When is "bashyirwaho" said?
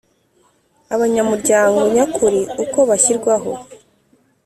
2.89-3.51